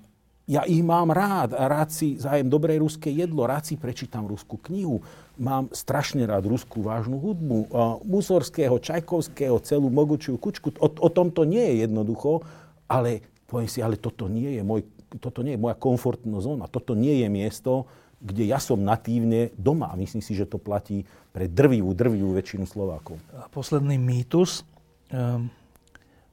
ja 0.47 0.67
ich 0.67 0.83
mám 0.83 1.15
rád 1.15 1.55
a 1.55 1.71
rád 1.71 1.95
si 1.95 2.19
zájem 2.19 2.51
dobré 2.51 2.75
ruské 2.79 3.15
jedlo, 3.15 3.47
rád 3.47 3.63
si 3.63 3.79
prečítam 3.79 4.27
ruskú 4.27 4.59
knihu. 4.59 4.99
Mám 5.39 5.71
strašne 5.71 6.27
rád 6.27 6.51
ruskú 6.51 6.83
vážnu 6.83 7.17
hudbu. 7.17 7.71
Musorského, 8.03 8.77
Čajkovského, 8.83 9.63
celú 9.63 9.87
mogučiu 9.89 10.37
kučku. 10.37 10.75
O, 10.83 10.91
o 10.91 11.09
tom 11.09 11.31
to 11.31 11.47
nie 11.47 11.63
je 11.63 11.75
jednoducho, 11.87 12.43
ale 12.91 13.23
poviem 13.47 13.71
si, 13.71 13.79
ale 13.81 13.95
toto 13.97 14.27
nie 14.27 14.59
je, 14.59 14.63
môj, 14.67 14.83
toto 15.23 15.47
nie 15.47 15.55
je 15.55 15.63
moja 15.63 15.79
komfortná 15.79 16.43
zóna. 16.43 16.67
Toto 16.67 16.99
nie 16.99 17.23
je 17.23 17.29
miesto, 17.31 17.87
kde 18.19 18.51
ja 18.51 18.59
som 18.59 18.83
natívne 18.83 19.55
doma. 19.55 19.95
Myslím 19.95 20.23
si, 20.23 20.35
že 20.35 20.47
to 20.47 20.59
platí 20.59 21.07
pre 21.31 21.47
drvivú, 21.47 21.95
drvivú 21.95 22.35
väčšinu 22.35 22.67
Slovákov. 22.67 23.19
A 23.35 23.47
posledný 23.47 23.95
mýtus. 23.97 24.67
Um, 25.13 25.53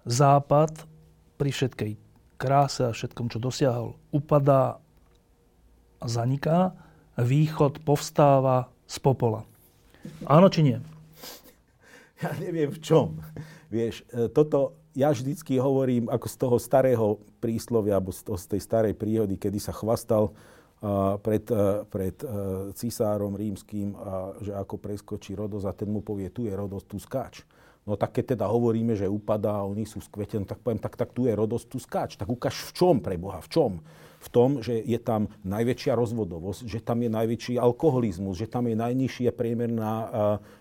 západ 0.07 0.71
pri 1.37 1.49
všetkej 1.51 2.08
kráse 2.39 2.87
a 2.87 2.95
všetkom, 2.95 3.27
čo 3.27 3.43
dosiahol, 3.43 3.99
upadá 4.15 4.79
a 5.99 6.05
zaniká, 6.07 6.71
východ 7.19 7.83
povstáva 7.83 8.71
z 8.87 8.95
popola. 9.03 9.43
Áno 10.23 10.47
či 10.47 10.63
nie? 10.63 10.79
Ja 12.19 12.35
neviem 12.35 12.67
v 12.67 12.83
čom. 12.83 13.23
Vieš, 13.71 14.03
e, 14.11 14.27
toto 14.27 14.75
ja 14.91 15.15
vždycky 15.15 15.55
hovorím 15.55 16.11
ako 16.11 16.27
z 16.27 16.35
toho 16.35 16.57
starého 16.59 17.07
príslovia, 17.39 17.95
alebo 17.95 18.11
z, 18.11 18.27
toho, 18.27 18.35
z 18.35 18.51
tej 18.51 18.61
starej 18.63 18.93
príhody, 18.99 19.39
kedy 19.39 19.55
sa 19.55 19.71
chvastal 19.71 20.35
uh, 20.35 21.15
pred, 21.23 21.47
uh, 21.47 21.87
pred 21.87 22.17
uh, 22.27 22.75
cisárom 22.75 23.37
rímským, 23.37 23.95
že 24.43 24.51
ako 24.51 24.75
preskočí 24.75 25.37
Rodos 25.37 25.63
a 25.63 25.71
ten 25.71 25.87
mu 25.87 26.03
povie, 26.03 26.27
tu 26.33 26.43
je 26.43 26.51
Rodos, 26.51 26.83
tu 26.83 26.99
skáč. 26.99 27.47
No 27.87 27.95
tak 27.95 28.19
keď 28.19 28.35
teda 28.37 28.45
hovoríme, 28.45 28.93
že 28.93 29.09
upadá 29.09 29.63
oni 29.65 29.87
sú 29.87 30.03
skvetení, 30.03 30.45
tak 30.45 30.61
poviem, 30.61 30.77
tak, 30.77 30.93
tak 30.99 31.09
tu 31.15 31.25
je 31.25 31.33
rodos, 31.33 31.65
tu 31.65 31.81
skáč. 31.81 32.19
Tak 32.19 32.29
ukáž 32.29 32.69
v 32.69 32.71
čom 32.75 32.95
pre 33.01 33.15
Boha, 33.15 33.39
v 33.41 33.49
čom? 33.49 33.71
V 34.19 34.27
tom, 34.27 34.59
že 34.59 34.75
je 34.83 34.99
tam 34.99 35.31
najväčšia 35.47 35.95
rozvodovosť, 35.95 36.67
že 36.67 36.83
tam 36.83 36.99
je 36.99 37.09
najväčší 37.09 37.55
alkoholizmus, 37.55 38.35
že 38.35 38.51
tam 38.51 38.67
je 38.67 38.75
najnižšia 38.75 39.31
priemerná 39.31 39.93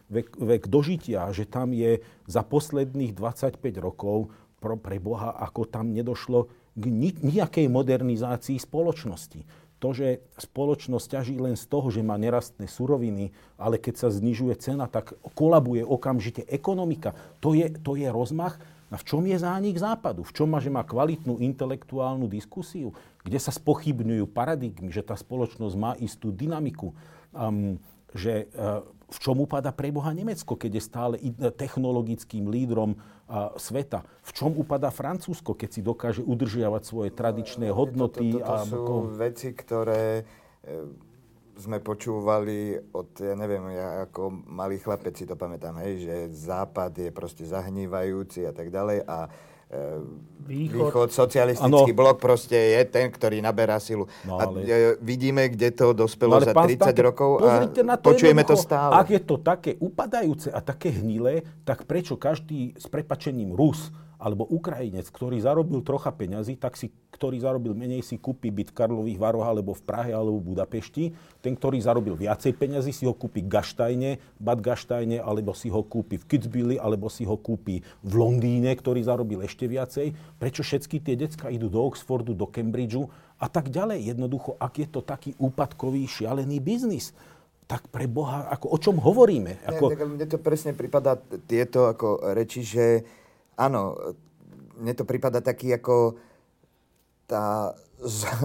vek, 0.06 0.38
vek 0.38 0.70
dožitia, 0.70 1.26
že 1.34 1.42
tam 1.42 1.75
je 1.75 1.98
za 2.30 2.46
posledných 2.46 3.18
25 3.18 3.58
rokov 3.82 4.30
pre 4.62 5.02
Boha, 5.02 5.34
ako 5.42 5.66
tam 5.66 5.90
nedošlo 5.90 6.46
k 6.78 6.84
nejakej 7.18 7.66
modernizácii 7.66 8.62
spoločnosti 8.62 9.42
to, 9.78 9.94
že 9.94 10.23
spoločnosť 10.38 11.06
ťaží 11.18 11.37
len 11.38 11.54
z 11.54 11.64
toho, 11.70 11.88
že 11.88 12.02
má 12.02 12.18
nerastné 12.18 12.66
suroviny, 12.66 13.30
ale 13.54 13.78
keď 13.78 13.94
sa 14.06 14.08
znižuje 14.11 14.58
cena, 14.58 14.90
tak 14.90 15.14
kolabuje 15.38 15.87
okamžite 15.87 16.42
ekonomika. 16.50 17.14
To 17.38 17.54
je, 17.54 17.70
to 17.70 17.94
je 17.94 18.11
rozmach. 18.11 18.58
A 18.88 18.97
v 18.97 19.04
čom 19.04 19.23
je 19.28 19.37
zánik 19.37 19.76
západu? 19.76 20.25
V 20.25 20.32
čom 20.32 20.49
má, 20.49 20.58
že 20.64 20.73
má 20.73 20.80
kvalitnú 20.80 21.38
intelektuálnu 21.44 22.25
diskusiu? 22.25 22.97
Kde 23.20 23.37
sa 23.37 23.52
spochybňujú 23.52 24.25
paradigmy, 24.32 24.88
že 24.88 25.04
tá 25.04 25.12
spoločnosť 25.12 25.75
má 25.76 25.92
istú 26.00 26.32
dynamiku? 26.32 26.97
Um, 27.37 27.76
že 28.16 28.48
uh, 28.56 28.84
v 29.08 29.18
čom 29.24 29.40
upada 29.40 29.72
pre 29.72 29.88
Boha 29.88 30.12
Nemecko, 30.12 30.52
keď 30.52 30.70
je 30.76 30.82
stále 30.84 31.14
technologickým 31.56 32.52
lídrom 32.52 33.00
sveta? 33.56 34.04
V 34.24 34.30
čom 34.36 34.52
upada 34.56 34.92
Francúzsko, 34.92 35.56
keď 35.56 35.68
si 35.72 35.80
dokáže 35.80 36.22
udržiavať 36.24 36.82
svoje 36.84 37.10
tradičné 37.12 37.72
hodnoty? 37.72 38.36
To, 38.36 38.40
to, 38.40 38.44
to, 38.44 38.52
to 38.52 38.68
sú 38.68 38.84
a... 38.84 39.16
veci, 39.16 39.48
ktoré 39.52 40.04
e, 40.20 40.24
sme 41.56 41.80
počúvali 41.80 42.76
od, 42.92 43.08
ja 43.20 43.36
neviem, 43.36 43.64
ja 43.72 44.08
ako 44.08 44.32
malý 44.48 44.80
chlapec 44.80 45.16
si 45.16 45.28
to 45.28 45.36
pamätám, 45.36 45.76
hej, 45.84 46.04
že 46.04 46.14
Západ 46.48 46.92
je 46.96 47.10
proste 47.12 47.44
zahnívajúci 47.44 48.44
a 48.48 48.52
tak 48.52 48.68
ďalej 48.68 49.04
a 49.04 49.28
Východ. 50.48 50.88
Východ, 50.88 51.08
socialistický 51.12 51.92
ano. 51.92 51.98
blok 52.00 52.16
proste 52.25 52.56
je 52.56 52.80
ten, 52.88 53.12
ktorý 53.12 53.44
naberá 53.44 53.76
silu. 53.76 54.08
No, 54.25 54.40
ale... 54.40 54.64
A 54.64 54.76
vidíme, 54.96 55.44
kde 55.52 55.76
to 55.76 55.92
dospelo 55.92 56.40
no, 56.40 56.44
za 56.44 56.56
30 56.56 56.80
Stanke, 56.80 57.04
rokov 57.04 57.44
a 57.44 57.68
na 57.68 58.00
to 58.00 58.08
počujeme 58.08 58.48
to 58.48 58.56
stále. 58.56 58.96
Ak 58.96 59.12
je 59.12 59.20
to 59.20 59.37
také 59.37 59.76
upadajúce 59.76 60.48
a 60.48 60.64
také 60.64 60.88
hnilé, 60.88 61.44
tak 61.68 61.84
prečo 61.84 62.16
každý 62.16 62.72
s 62.80 62.88
prepačením 62.88 63.52
Rus 63.52 63.92
alebo 64.18 64.42
Ukrajinec, 64.50 65.06
ktorý 65.14 65.38
zarobil 65.38 65.78
trocha 65.87 66.10
peňazí, 66.10 66.58
tak 66.58 66.75
si, 66.75 66.90
ktorý 67.14 67.38
zarobil 67.38 67.70
menej, 67.70 68.02
si 68.02 68.18
kúpi 68.18 68.50
byt 68.50 68.75
v 68.75 68.76
Karlových 68.76 69.22
Varoch 69.22 69.46
alebo 69.46 69.78
v 69.78 69.82
Prahe 69.87 70.10
alebo 70.10 70.42
v 70.42 70.52
Budapešti. 70.52 71.14
Ten, 71.38 71.54
ktorý 71.54 71.78
zarobil 71.78 72.18
viacej 72.18 72.50
peňazí, 72.58 72.90
si 72.90 73.06
ho 73.06 73.14
kúpi 73.14 73.46
Gaštajne, 73.46 74.18
Bad 74.42 74.58
Gaštajne, 74.58 75.22
alebo 75.22 75.54
si 75.54 75.70
ho 75.70 75.87
kúpi 75.87 76.18
v 76.18 76.26
Kitzbüheli, 76.34 76.76
alebo 76.82 77.06
si 77.06 77.22
ho 77.22 77.38
kúpi 77.38 77.87
v 78.02 78.12
Londýne, 78.18 78.75
ktorý 78.75 79.06
zarobil 79.06 79.46
ešte 79.46 79.70
viacej. 79.70 80.18
Prečo 80.42 80.66
všetky 80.66 80.98
tie 80.98 81.14
decka 81.14 81.46
idú 81.46 81.70
do 81.70 81.78
Oxfordu, 81.87 82.34
do 82.34 82.50
Cambridgeu 82.50 83.06
a 83.38 83.46
tak 83.46 83.70
ďalej. 83.70 84.18
Jednoducho, 84.18 84.58
ak 84.58 84.82
je 84.82 84.88
to 84.90 84.98
taký 84.98 85.38
úpadkový, 85.38 86.10
šialený 86.10 86.58
biznis, 86.58 87.14
tak 87.70 87.87
pre 87.92 88.08
Boha, 88.10 88.48
ako, 88.50 88.66
o 88.75 88.78
čom 88.80 88.96
hovoríme? 88.98 89.62
Ako... 89.62 89.92
Nie, 89.92 90.00
mne 90.08 90.26
to 90.26 90.40
presne 90.40 90.72
prípada 90.72 91.20
tieto 91.46 91.87
ako 91.87 92.32
reči, 92.32 92.64
že 92.64 93.04
áno, 93.58 93.98
mne 94.78 94.94
to 94.94 95.02
prípada 95.02 95.42
taký 95.42 95.74
ako 95.74 96.14
tá 97.26 97.74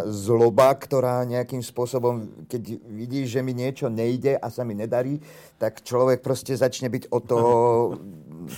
zloba, 0.09 0.73
ktorá 0.73 1.21
nejakým 1.29 1.61
spôsobom, 1.61 2.45
keď 2.49 2.81
vidí, 2.89 3.29
že 3.29 3.45
mi 3.45 3.53
niečo 3.53 3.85
nejde 3.85 4.33
a 4.33 4.49
sa 4.49 4.65
mi 4.65 4.73
nedarí, 4.73 5.21
tak 5.61 5.85
človek 5.85 6.25
proste 6.25 6.57
začne 6.57 6.89
byť 6.89 7.13
o 7.13 7.19
to 7.21 7.39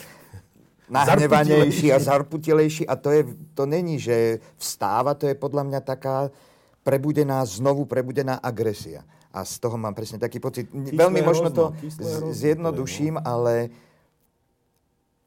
nahnevanejší 0.95 1.91
a 1.91 1.99
zarputilejší. 1.99 2.87
A 2.87 2.95
to, 2.95 3.11
je, 3.11 3.21
to 3.53 3.67
není, 3.67 3.99
že 3.99 4.39
vstáva, 4.55 5.19
to 5.19 5.27
je 5.27 5.35
podľa 5.35 5.67
mňa 5.67 5.79
taká 5.83 6.31
prebudená, 6.87 7.43
znovu 7.43 7.83
prebudená 7.83 8.39
agresia. 8.39 9.03
A 9.35 9.43
z 9.43 9.59
toho 9.59 9.75
mám 9.75 9.91
presne 9.91 10.15
taký 10.15 10.39
pocit. 10.39 10.71
Kyslé 10.71 10.95
Veľmi 10.95 11.19
možno 11.19 11.51
to 11.51 11.75
zjednoduším, 12.31 13.19
ale 13.19 13.67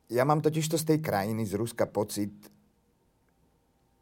ja 0.08 0.24
mám 0.24 0.40
totižto 0.40 0.80
z 0.80 0.84
tej 0.94 0.98
krajiny, 1.04 1.44
z 1.44 1.54
Ruska, 1.56 1.84
pocit 1.84 2.32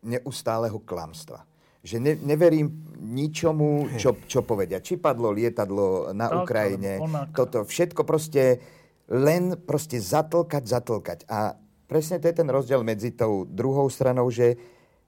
neustáleho 0.06 0.78
klamstva. 0.86 1.42
Že 1.86 1.96
ne, 2.02 2.12
neverím 2.18 2.70
ničomu, 2.98 3.98
čo, 3.98 4.18
čo 4.26 4.42
povedia. 4.42 4.82
Či 4.82 4.98
padlo 4.98 5.30
lietadlo 5.30 6.14
na 6.14 6.26
tak, 6.30 6.46
Ukrajine, 6.46 6.98
toto 7.34 7.62
všetko 7.66 8.02
proste 8.02 8.58
len 9.06 9.54
proste 9.54 10.02
zatlkať, 10.02 10.62
zatlkať. 10.66 11.18
A 11.30 11.54
presne 11.86 12.18
to 12.18 12.26
je 12.26 12.38
ten 12.42 12.48
rozdiel 12.50 12.82
medzi 12.82 13.14
tou 13.14 13.46
druhou 13.46 13.86
stranou, 13.86 14.30
že 14.30 14.58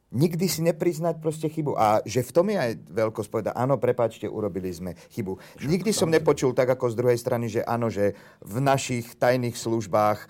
Nikdy 0.08 0.48
si 0.48 0.64
nepriznať 0.64 1.20
proste 1.20 1.52
chybu. 1.52 1.76
A 1.76 2.00
že 2.08 2.24
v 2.24 2.32
tom 2.32 2.48
je 2.48 2.56
aj 2.56 2.80
veľkosť 2.88 3.28
povedať, 3.28 3.52
áno, 3.52 3.76
prepáčte, 3.76 4.24
urobili 4.24 4.72
sme 4.72 4.96
chybu. 5.12 5.36
Nikdy 5.60 5.92
som 5.92 6.08
nepočul 6.08 6.56
tak 6.56 6.72
ako 6.72 6.88
z 6.88 6.96
druhej 6.96 7.18
strany, 7.20 7.52
že 7.52 7.60
áno, 7.60 7.92
že 7.92 8.16
v 8.40 8.56
našich 8.64 9.20
tajných 9.20 9.52
službách 9.52 10.18
e, 10.24 10.26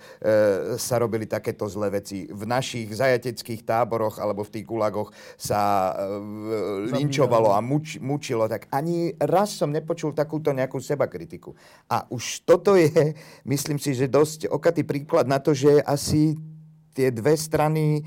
sa 0.83 0.99
robili 0.99 1.31
takéto 1.31 1.71
zlé 1.71 2.03
veci. 2.03 2.27
V 2.27 2.43
našich 2.43 2.91
zajateckých 2.91 3.63
táboroch 3.63 4.19
alebo 4.19 4.43
v 4.43 4.59
tých 4.59 4.67
gulagoch 4.67 5.15
sa 5.39 5.95
e, 5.95 6.91
linčovalo 6.99 7.55
a 7.55 7.63
muč, 7.63 8.03
mučilo. 8.03 8.51
Tak 8.51 8.75
ani 8.75 9.15
raz 9.23 9.55
som 9.55 9.71
nepočul 9.71 10.11
takúto 10.11 10.51
nejakú 10.51 10.83
seba 10.83 11.07
kritiku. 11.07 11.55
A 11.87 12.03
už 12.11 12.43
toto 12.43 12.75
je, 12.75 13.15
myslím 13.47 13.79
si, 13.79 13.95
že 13.95 14.11
dosť 14.11 14.51
okatý 14.51 14.83
príklad 14.83 15.31
na 15.31 15.39
to, 15.39 15.55
že 15.55 15.79
asi 15.87 16.35
tie 16.99 17.15
dve 17.15 17.39
strany 17.39 18.03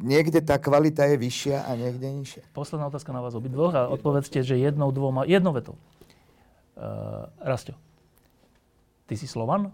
niekde 0.00 0.40
tá 0.40 0.56
kvalita 0.56 1.04
je 1.12 1.16
vyššia 1.20 1.68
a 1.68 1.70
niekde 1.76 2.08
nižšia. 2.08 2.42
Posledná 2.56 2.88
otázka 2.88 3.12
na 3.12 3.20
vás 3.20 3.36
obidvoch 3.36 3.76
a 3.76 3.92
odpovedzte, 3.92 4.40
že 4.40 4.56
jednou, 4.56 4.88
dvoma, 4.88 5.28
jednou 5.28 5.52
vetou. 5.52 5.76
Uh, 6.72 7.28
Rastio, 7.44 7.76
ty 9.04 9.20
si 9.20 9.28
Slovan? 9.28 9.68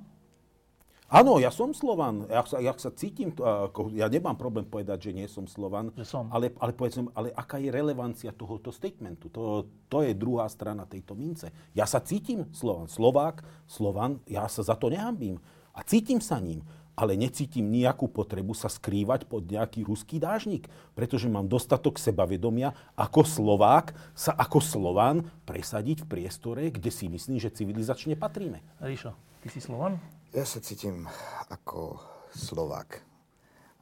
Áno, 1.09 1.41
ja 1.41 1.49
som 1.49 1.73
Slovan. 1.73 2.29
Ja 2.29 2.45
sa, 2.45 2.61
ja 2.61 2.77
sa 2.77 2.93
cítim, 2.93 3.33
ako, 3.33 3.97
ja 3.97 4.13
nemám 4.13 4.37
problém 4.37 4.69
povedať, 4.69 5.09
že 5.09 5.17
nie 5.17 5.25
som 5.25 5.49
Slovan. 5.49 5.89
Že 5.97 6.05
som. 6.05 6.25
Ale, 6.29 6.53
ale 6.61 6.77
povedzme, 6.77 7.09
ale 7.17 7.33
aká 7.33 7.57
je 7.57 7.73
relevancia 7.73 8.29
tohoto 8.29 8.69
statementu? 8.69 9.33
To, 9.33 9.65
to 9.89 10.05
je 10.05 10.13
druhá 10.13 10.45
strana 10.53 10.85
tejto 10.85 11.17
mince. 11.17 11.49
Ja 11.73 11.89
sa 11.89 12.05
cítim 12.05 12.53
Slovan. 12.53 12.93
Slovák, 12.93 13.41
Slovan, 13.65 14.21
ja 14.29 14.45
sa 14.53 14.61
za 14.61 14.77
to 14.77 14.93
nehambím. 14.93 15.41
A 15.73 15.81
cítim 15.81 16.21
sa 16.21 16.37
ním 16.45 16.61
ale 16.99 17.15
necítim 17.15 17.71
nejakú 17.71 18.11
potrebu 18.11 18.59
sa 18.59 18.67
skrývať 18.67 19.31
pod 19.31 19.47
nejaký 19.47 19.87
ruský 19.87 20.19
dážnik, 20.19 20.67
pretože 20.99 21.31
mám 21.31 21.47
dostatok 21.47 21.95
sebavedomia 22.03 22.75
ako 22.99 23.23
Slovák 23.23 23.95
sa 24.19 24.35
ako 24.35 24.59
Slovan 24.59 25.23
presadiť 25.47 26.03
v 26.03 26.11
priestore, 26.11 26.75
kde 26.75 26.91
si 26.91 27.07
myslím, 27.07 27.39
že 27.39 27.55
civilizačne 27.55 28.19
patríme. 28.19 28.59
Ríšo, 28.83 29.15
ty 29.47 29.47
si 29.47 29.63
Slovan? 29.63 30.03
Ja 30.35 30.43
sa 30.43 30.59
cítim 30.59 31.07
ako 31.47 32.03
Slovák. 32.35 33.07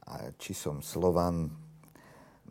A 0.07 0.31
či 0.37 0.53
som 0.53 0.79
Slovan, 0.85 1.51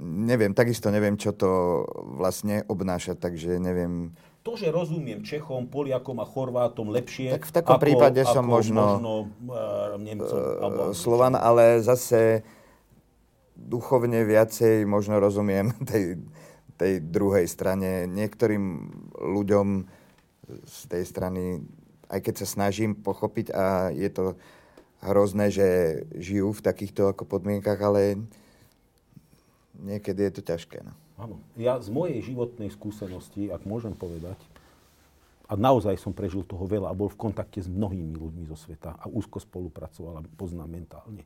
neviem, 0.02 0.52
takisto 0.52 0.90
neviem, 0.90 1.14
čo 1.16 1.32
to 1.32 1.87
vlastne 2.18 2.66
obnáša, 2.68 3.16
takže 3.16 3.56
neviem, 3.62 4.12
to, 4.47 4.55
že 4.55 4.71
rozumiem 4.71 5.26
Čechom, 5.26 5.67
Poliakom 5.67 6.23
a 6.23 6.26
Chorvátom 6.26 6.95
lepšie 6.95 7.35
tak 7.35 7.50
v 7.50 7.53
takom 7.59 7.75
ako, 7.75 7.83
prípade 7.83 8.23
ako 8.23 8.31
som 8.31 8.45
možno, 8.47 8.83
možno 8.87 9.12
uh, 9.50 9.99
Nemcom. 9.99 10.38
Uh, 10.38 10.62
alebo... 10.62 10.81
Slovan, 10.95 11.35
ale 11.35 11.83
zase 11.83 12.47
duchovne 13.59 14.23
viacej 14.23 14.87
možno 14.87 15.19
rozumiem 15.19 15.75
tej, 15.91 16.23
tej 16.79 17.03
druhej 17.03 17.50
strane. 17.50 18.07
Niektorým 18.07 18.65
ľuďom 19.19 19.67
z 20.62 20.79
tej 20.95 21.03
strany, 21.03 21.67
aj 22.07 22.23
keď 22.23 22.35
sa 22.38 22.47
snažím 22.47 22.95
pochopiť 22.95 23.50
a 23.50 23.91
je 23.91 24.07
to 24.15 24.38
hrozné, 25.03 25.50
že 25.50 25.67
žijú 26.15 26.55
v 26.55 26.62
takýchto 26.62 27.11
ako 27.11 27.26
podmienkach, 27.26 27.83
ale 27.83 28.23
niekedy 29.75 30.31
je 30.31 30.33
to 30.38 30.43
ťažké. 30.47 30.87
No. 30.87 30.95
Áno. 31.16 31.40
Ja 31.56 31.80
z 31.80 31.88
mojej 31.88 32.20
životnej 32.20 32.68
skúsenosti, 32.68 33.49
ak 33.49 33.64
môžem 33.64 33.96
povedať, 33.96 34.37
a 35.46 35.54
naozaj 35.54 35.94
som 36.02 36.11
prežil 36.11 36.42
toho 36.42 36.66
veľa 36.66 36.90
a 36.90 36.99
bol 36.99 37.06
v 37.06 37.30
kontakte 37.30 37.62
s 37.62 37.70
mnohými 37.70 38.18
ľuďmi 38.18 38.44
zo 38.50 38.58
sveta 38.58 38.99
a 38.99 39.06
úzko 39.06 39.38
spolupracoval 39.38 40.18
a 40.18 40.26
poznám 40.35 40.75
mentálne. 40.75 41.23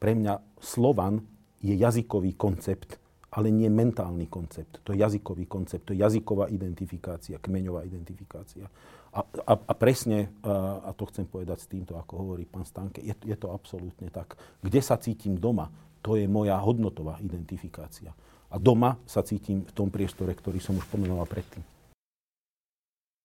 Pre 0.00 0.12
mňa 0.16 0.40
Slovan 0.56 1.20
je 1.60 1.76
jazykový 1.76 2.32
koncept, 2.40 2.96
ale 3.28 3.52
nie 3.52 3.68
mentálny 3.68 4.24
koncept. 4.32 4.80
To 4.88 4.96
je 4.96 5.04
jazykový 5.04 5.44
koncept, 5.44 5.84
to 5.84 5.92
je 5.92 6.00
jazyková 6.00 6.48
identifikácia, 6.48 7.36
kmeňová 7.36 7.84
identifikácia. 7.84 8.64
A, 9.12 9.20
a, 9.20 9.52
a 9.52 9.72
presne, 9.76 10.32
a, 10.40 10.88
a 10.88 10.90
to 10.96 11.04
chcem 11.12 11.28
povedať 11.28 11.60
s 11.60 11.68
týmto, 11.68 12.00
ako 12.00 12.24
hovorí 12.24 12.48
pán 12.48 12.64
Stanke, 12.64 13.04
je, 13.04 13.12
je 13.12 13.36
to 13.36 13.52
absolútne 13.52 14.08
tak. 14.08 14.32
Kde 14.64 14.80
sa 14.80 14.96
cítim 14.96 15.36
doma, 15.36 15.68
to 16.00 16.16
je 16.16 16.24
moja 16.24 16.56
hodnotová 16.56 17.20
identifikácia. 17.20 18.16
A 18.48 18.56
doma 18.56 18.96
sa 19.04 19.20
cítim 19.20 19.64
v 19.64 19.72
tom 19.76 19.92
priestore, 19.92 20.32
ktorý 20.32 20.56
som 20.58 20.76
už 20.76 20.88
pomenoval 20.88 21.28
predtým. 21.28 21.60